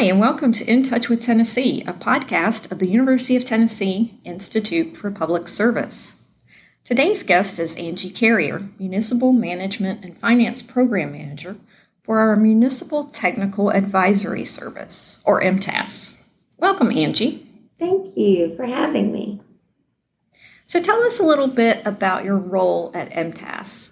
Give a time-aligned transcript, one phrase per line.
[0.00, 4.18] Hi, and welcome to In Touch with Tennessee, a podcast of the University of Tennessee
[4.24, 6.14] Institute for Public Service.
[6.84, 11.56] Today's guest is Angie Carrier, Municipal Management and Finance Program Manager
[12.02, 16.16] for our Municipal Technical Advisory Service, or MTAS.
[16.56, 17.46] Welcome, Angie.
[17.78, 19.42] Thank you for having me.
[20.64, 23.90] So, tell us a little bit about your role at MTAS.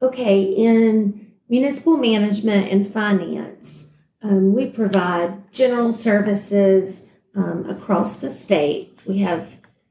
[0.00, 3.87] Okay, in municipal management and finance,
[4.22, 7.04] um, we provide general services
[7.36, 8.98] um, across the state.
[9.06, 9.48] We have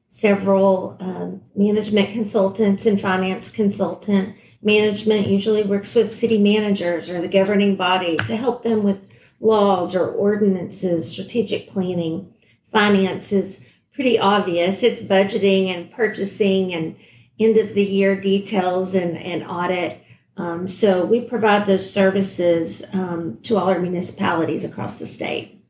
[0.10, 4.36] several um, management consultants and finance consultant.
[4.62, 9.00] Management usually works with city managers or the governing body to help them with
[9.40, 12.34] laws or ordinances, strategic planning.
[12.72, 13.62] Finance is
[13.94, 14.84] pretty obvious.
[14.84, 16.96] It's budgeting and purchasing and
[17.40, 20.02] end of the year details and, and audit.
[20.38, 25.64] Um, so we provide those services um, to all our municipalities across the state.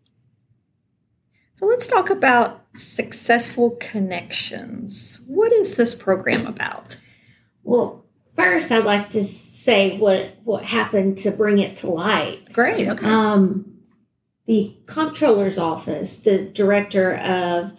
[1.56, 5.22] So let's talk about successful connections.
[5.28, 6.98] What is this program about?
[7.64, 12.54] Well, first, I'd like to say what what happened to bring it to light.
[12.54, 12.88] Great.
[12.88, 13.06] Okay.
[13.06, 13.78] Um,
[14.46, 17.74] the comptroller's office, the director of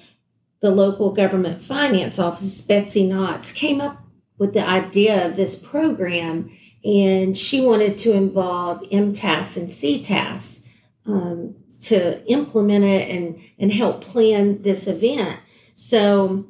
[0.61, 4.02] the local government finance office, Betsy Knotts, came up
[4.39, 6.50] with the idea of this program,
[6.89, 10.62] and she wanted to involve MTAS and CTAS
[11.05, 15.39] um, to implement it and, and help plan this event.
[15.75, 16.47] So,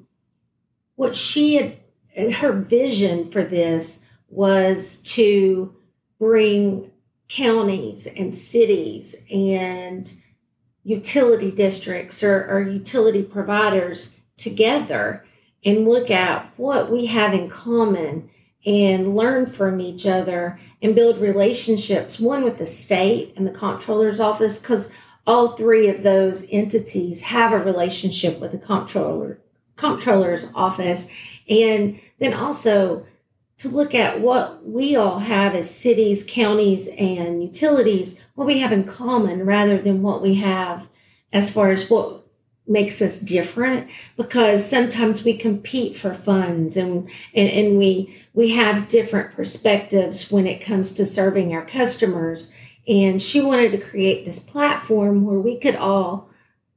[0.95, 5.75] what she had, her vision for this was to
[6.21, 6.93] bring
[7.29, 10.13] counties and cities and
[10.85, 15.25] utility districts or, or utility providers together
[15.65, 18.31] and look at what we have in common
[18.67, 24.21] and learn from each other and build relationships one with the state and the comptroller's
[24.21, 24.91] office because
[25.27, 29.39] all three of those entities have a relationship with the comptroller
[29.79, 31.09] comptroller's office.
[31.49, 33.07] And then also
[33.59, 38.73] to look at what we all have as cities, counties, and utilities, what we have
[38.73, 40.87] in common rather than what we have
[41.33, 42.18] as far as what
[42.69, 48.89] makes us different because sometimes we compete for funds and, and, and we we have
[48.89, 52.53] different perspectives when it comes to serving our customers
[52.87, 56.29] and she wanted to create this platform where we could all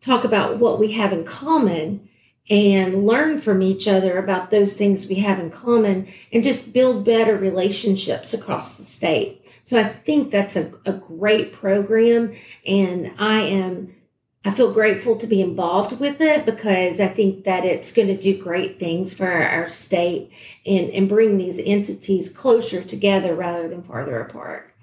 [0.02, 2.08] talk about what we have in common
[2.50, 7.06] and learn from each other about those things we have in common and just build
[7.06, 9.46] better relationships across the state.
[9.64, 12.36] So I think that's a, a great program
[12.66, 13.96] and I am
[14.44, 18.18] I feel grateful to be involved with it because I think that it's going to
[18.18, 20.32] do great things for our, state
[20.66, 24.74] and, and bring these entities closer together rather than farther apart.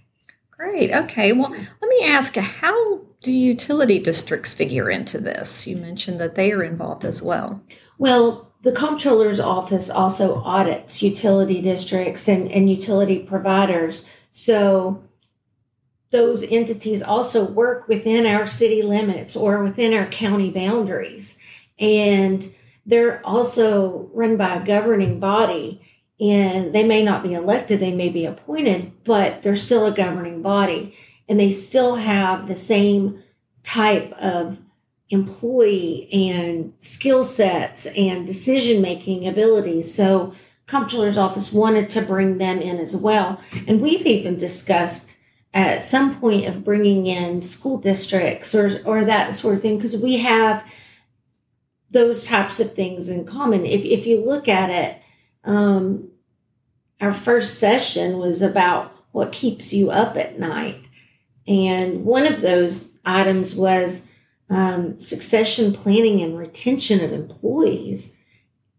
[0.52, 0.92] Great.
[0.92, 1.32] Okay.
[1.32, 5.66] Well, let me ask how do utility districts figure into this?
[5.66, 7.60] You mentioned that they are involved as well.
[7.98, 14.04] Well, the comptroller's office also audits utility districts and, and utility providers.
[14.30, 15.02] So
[16.10, 21.38] those entities also work within our city limits or within our county boundaries.
[21.78, 22.48] And
[22.86, 25.82] they're also run by a governing body
[26.20, 30.42] and they may not be elected, they may be appointed, but they're still a governing
[30.42, 30.94] body
[31.28, 33.22] and they still have the same
[33.62, 34.56] type of
[35.10, 39.92] employee and skill sets and decision making abilities.
[39.92, 40.34] So,
[40.66, 43.40] comptroller's office wanted to bring them in as well.
[43.66, 45.14] And we've even discussed
[45.66, 49.96] at some point of bringing in school districts or, or that sort of thing because
[49.96, 50.62] we have
[51.90, 53.66] those types of things in common.
[53.66, 55.02] If, if you look at it,
[55.44, 56.10] um,
[57.00, 60.84] our first session was about what keeps you up at night.
[61.46, 64.06] And one of those items was
[64.50, 68.14] um, succession planning and retention of employees.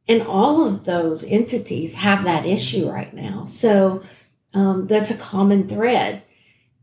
[0.08, 3.46] And all of those entities have that issue right now.
[3.46, 4.04] So
[4.54, 6.24] um, that's a common thread.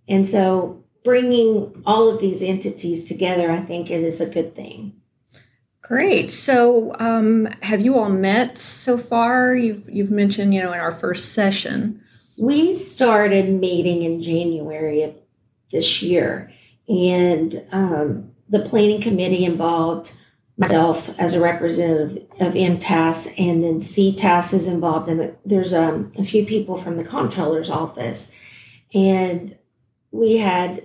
[0.09, 4.93] And so bringing all of these entities together, I think, is, a good thing.
[5.83, 6.31] Great.
[6.33, 9.55] So, um, have you all met so far?
[9.55, 12.03] You've you've mentioned, you know, in our first session.
[12.37, 15.15] We started meeting in January of
[15.71, 16.53] this year,
[16.89, 20.13] and um, the planning committee involved
[20.59, 26.11] myself as a representative of MTAS, and then CTAS is involved, and the, there's um,
[26.19, 28.33] a few people from the comptroller's office,
[28.93, 29.57] and
[30.11, 30.83] we had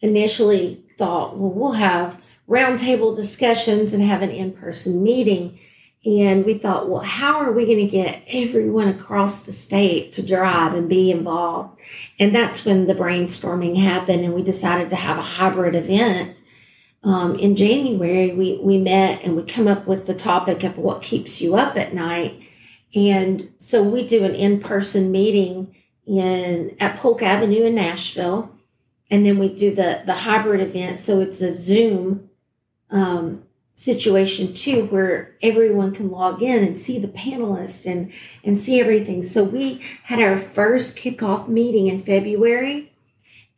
[0.00, 5.58] initially thought, well, we'll have roundtable discussions and have an in-person meeting.
[6.04, 10.22] And we thought, well, how are we going to get everyone across the state to
[10.22, 11.80] drive and be involved?
[12.20, 16.36] And that's when the brainstorming happened, and we decided to have a hybrid event.
[17.06, 21.02] um, in January, we, we met and we come up with the topic of what
[21.02, 22.40] keeps you up at night.
[22.96, 28.50] And so we do an in person meeting in at Polk Avenue in Nashville.
[29.10, 30.98] And then we do the, the hybrid event.
[30.98, 32.28] So it's a Zoom
[32.90, 33.44] um,
[33.76, 38.12] situation too, where everyone can log in and see the panelists and,
[38.42, 39.22] and see everything.
[39.22, 42.92] So we had our first kickoff meeting in February.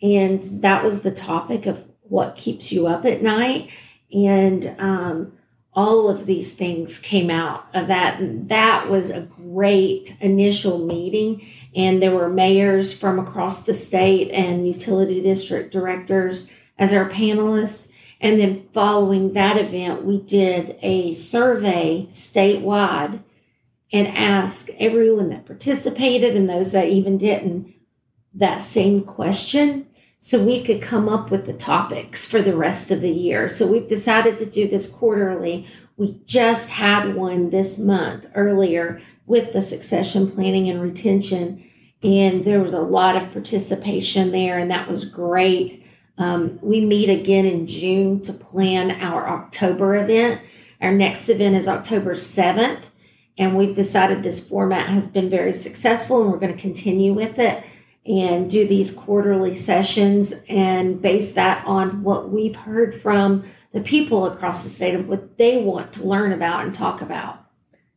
[0.03, 3.71] And that was the topic of what keeps you up at night.
[4.13, 5.38] And um,
[5.79, 8.19] all of these things came out of that.
[8.49, 11.47] That was a great initial meeting.
[11.77, 16.49] And there were mayors from across the state and utility district directors
[16.81, 17.93] as our panelists.
[18.21, 23.23] And then following that event, we did a survey statewide
[23.93, 27.73] and asked everyone that participated and those that even didn't
[28.35, 29.87] that same question
[30.21, 33.53] so we could come up with the topics for the rest of the year.
[33.53, 35.67] So we've decided to do this quarterly.
[35.97, 41.65] We just had one this month earlier with the succession planning and retention,
[42.03, 45.85] and there was a lot of participation there, and that was great.
[46.17, 50.41] Um, we meet again in June to plan our October event.
[50.81, 52.81] Our next event is October 7th,
[53.37, 57.39] and we've decided this format has been very successful, and we're going to continue with
[57.39, 57.63] it
[58.09, 64.27] and do these quarterly sessions and base that on what we've heard from the people
[64.27, 67.45] across the state of what they want to learn about and talk about.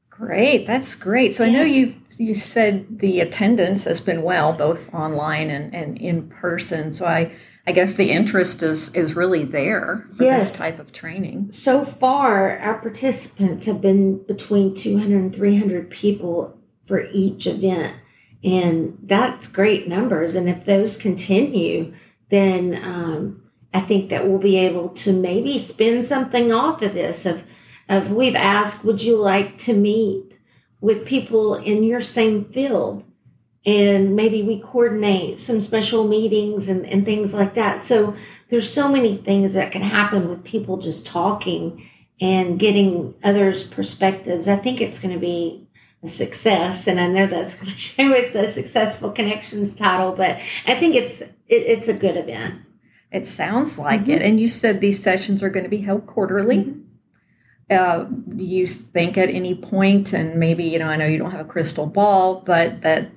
[0.09, 1.33] Great, that's great.
[1.33, 1.49] So yes.
[1.49, 6.29] I know you you said the attendance has been well, both online and, and in
[6.29, 6.93] person.
[6.93, 7.31] So I
[7.65, 10.49] I guess the interest is is really there for yes.
[10.49, 11.49] this type of training.
[11.51, 17.95] So far, our participants have been between 200 and 300 people for each event.
[18.43, 20.35] And that's great numbers.
[20.35, 21.93] And if those continue,
[22.29, 23.43] then um,
[23.73, 27.25] I think that we'll be able to maybe spin something off of this.
[27.25, 27.43] Of,
[27.87, 30.39] of we've asked, would you like to meet
[30.79, 33.03] with people in your same field?
[33.63, 37.79] And maybe we coordinate some special meetings and, and things like that.
[37.79, 38.15] So
[38.49, 41.87] there's so many things that can happen with people just talking
[42.19, 44.47] and getting others' perspectives.
[44.47, 45.67] I think it's going to be
[46.07, 51.21] success, and I know that's cliche with the Successful Connections title, but I think it's
[51.21, 52.61] it, it's a good event.
[53.11, 54.11] It sounds like mm-hmm.
[54.11, 54.21] it.
[54.21, 56.57] And you said these sessions are going to be held quarterly.
[56.57, 56.79] Mm-hmm.
[57.69, 58.03] Uh,
[58.35, 61.45] do you think at any point, and maybe you know, I know you don't have
[61.45, 63.11] a crystal ball, but that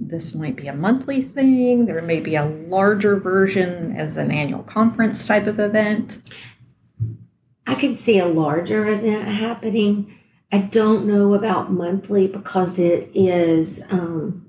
[0.00, 1.86] this might be a monthly thing.
[1.86, 6.18] There may be a larger version as an annual conference type of event.
[7.66, 10.18] I could see a larger event happening.
[10.54, 14.46] I don't know about monthly because it is um,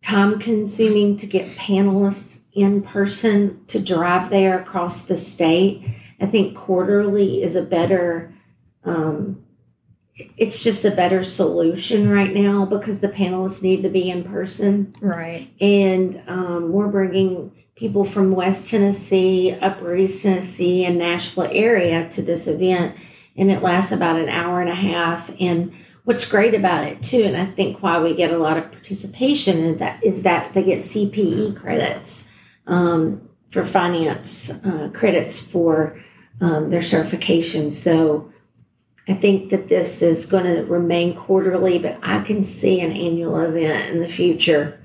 [0.00, 5.84] time consuming to get panelists in person to drive there across the state.
[6.20, 8.32] I think quarterly is a better,
[8.84, 9.44] um,
[10.14, 14.94] it's just a better solution right now because the panelists need to be in person.
[15.00, 15.50] Right.
[15.60, 22.22] And um, we're bringing people from West Tennessee, Upper East Tennessee, and Nashville area to
[22.22, 22.94] this event
[23.36, 25.30] and it lasts about an hour and a half.
[25.40, 25.72] And
[26.04, 29.58] what's great about it too, and I think why we get a lot of participation
[29.64, 32.28] in that is that they get CPE credits
[32.66, 36.00] um, for finance uh, credits for
[36.40, 37.70] um, their certification.
[37.70, 38.32] So
[39.08, 43.40] I think that this is going to remain quarterly, but I can see an annual
[43.40, 44.78] event in the future.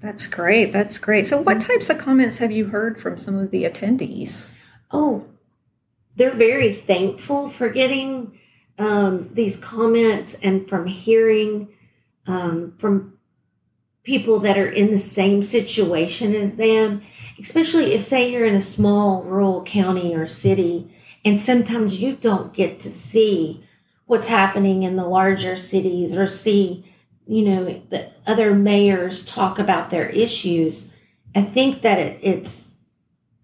[0.00, 0.72] That's great.
[0.72, 1.26] That's great.
[1.26, 4.48] So, what types of comments have you heard from some of the attendees?
[4.92, 5.26] Oh,
[6.16, 8.38] they're very thankful for getting
[8.78, 11.68] um, these comments and from hearing
[12.26, 13.18] um, from
[14.02, 17.02] people that are in the same situation as them,
[17.40, 20.90] especially if, say, you're in a small rural county or city,
[21.24, 23.64] and sometimes you don't get to see
[24.06, 26.84] what's happening in the larger cities or see,
[27.26, 30.90] you know, the other mayors talk about their issues.
[31.34, 32.69] I think that it, it's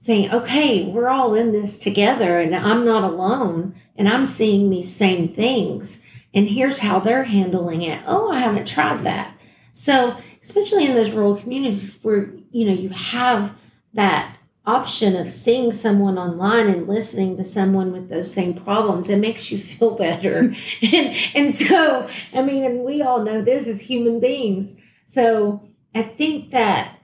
[0.06, 4.94] saying, okay, we're all in this together and I'm not alone and I'm seeing these
[4.94, 6.00] same things.
[6.32, 8.00] And here's how they're handling it.
[8.06, 9.36] Oh, I haven't tried that.
[9.74, 13.50] So, especially in those rural communities where, you know, you have
[13.94, 19.18] that option of seeing someone online and listening to someone with those same problems, it
[19.18, 20.54] makes you feel better.
[20.82, 24.76] and, and so, I mean, and we all know this as human beings.
[25.08, 25.62] So,
[25.94, 26.95] I think that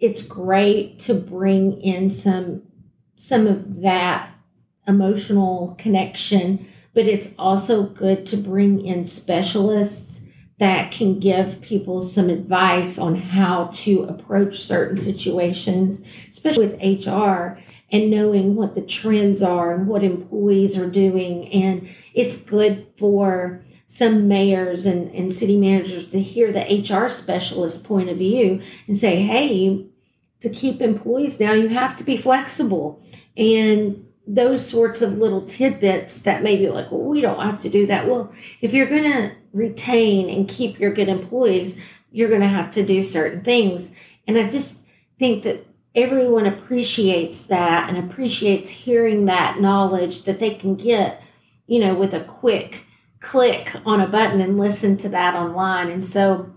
[0.00, 2.62] it's great to bring in some
[3.16, 4.32] some of that
[4.88, 10.20] emotional connection but it's also good to bring in specialists
[10.58, 17.58] that can give people some advice on how to approach certain situations especially with HR
[17.92, 21.48] and knowing what the trends are and what employees are doing.
[21.52, 27.82] And it's good for some mayors and, and city managers to hear the HR specialist
[27.82, 29.84] point of view and say, hey,
[30.40, 33.02] to keep employees now, you have to be flexible.
[33.36, 37.84] And those sorts of little tidbits that maybe like, well, we don't have to do
[37.88, 38.06] that.
[38.06, 41.76] Well, if you're going to retain and keep your good employees,
[42.12, 43.88] you're going to have to do certain things.
[44.28, 44.78] And I just
[45.18, 45.66] think that
[45.96, 51.20] everyone appreciates that and appreciates hearing that knowledge that they can get,
[51.66, 52.84] you know, with a quick
[53.20, 55.90] click on a button and listen to that online.
[55.90, 56.50] And so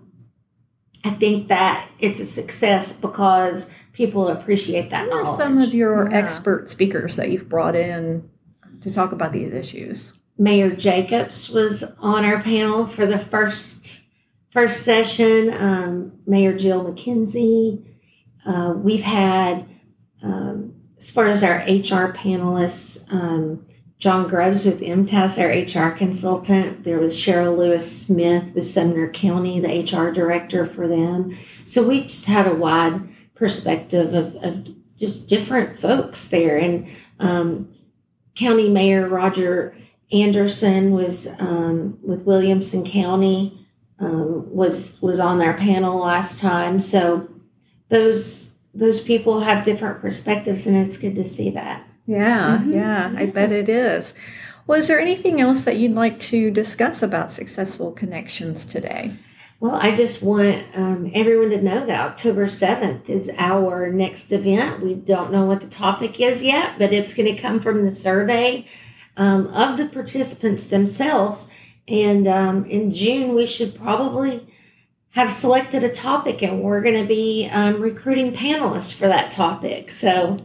[1.03, 6.10] I think that it's a success because people appreciate that Who are some of your
[6.10, 6.17] Yeah.
[6.17, 8.27] expert speakers that you've brought in
[8.82, 10.13] to talk about these issues?
[10.38, 14.00] Mayor Jacobs was on our panel for the first
[14.51, 15.51] first session.
[15.53, 17.82] Um, Mayor Jill McKenzie.
[18.46, 19.65] Uh, we've had,
[20.22, 23.65] um, as far as our HR panelists, um,
[24.03, 26.83] John Grubbs with MTAS, our HR consultant.
[26.83, 31.38] There was Cheryl Lewis Smith with Sumner County, the HR director for them.
[31.63, 33.00] So we just had a wide
[33.33, 34.67] perspective of, of
[34.98, 36.57] just different folks there.
[36.57, 37.74] And um,
[38.36, 39.74] County Mayor Roger
[40.12, 43.65] Anderson was um, with Williamson County
[44.00, 46.81] um, was was on our panel last time.
[46.81, 47.29] So
[47.88, 51.88] those those people have different perspectives, and it's good to see that.
[52.05, 52.74] Yeah, Mhm.
[52.74, 54.13] yeah, I bet it is.
[54.67, 59.12] Well, is there anything else that you'd like to discuss about successful connections today?
[59.60, 64.81] Well, I just want um, everyone to know that October 7th is our next event.
[64.83, 67.95] We don't know what the topic is yet, but it's going to come from the
[67.95, 68.67] survey
[69.15, 71.48] um, of the participants themselves.
[71.88, 74.45] And um, in June, we should probably
[75.12, 79.91] have selected a topic, and we're going to be um, recruiting panelists for that topic.
[79.91, 80.39] So,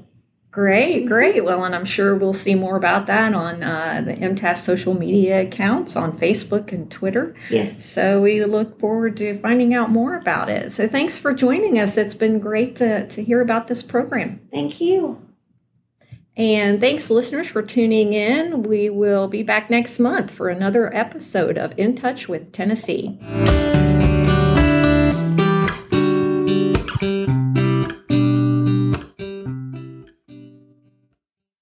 [0.51, 1.45] Great, great.
[1.45, 5.43] Well, and I'm sure we'll see more about that on uh, the MTAS social media
[5.43, 7.35] accounts on Facebook and Twitter.
[7.51, 10.73] yes, So we look forward to finding out more about it.
[10.73, 11.97] So thanks for joining us.
[11.99, 14.41] It's been great to, to hear about this program.
[14.51, 15.21] thank you.
[16.37, 18.63] And thanks, listeners, for tuning in.
[18.63, 23.19] We will be back next month for another episode of In Touch with Tennessee.